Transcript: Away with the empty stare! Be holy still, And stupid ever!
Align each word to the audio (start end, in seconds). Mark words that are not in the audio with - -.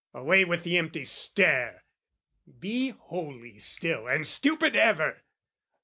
Away 0.15 0.45
with 0.45 0.63
the 0.63 0.79
empty 0.79 1.05
stare! 1.05 1.85
Be 2.57 2.89
holy 2.89 3.59
still, 3.59 4.07
And 4.07 4.25
stupid 4.25 4.75
ever! 4.75 5.21